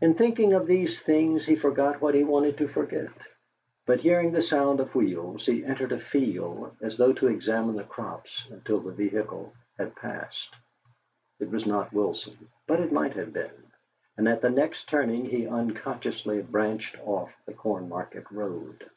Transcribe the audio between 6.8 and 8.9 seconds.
as though to examine the crops until